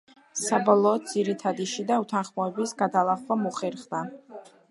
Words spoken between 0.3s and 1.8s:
საბოლოოდ, ძირითადი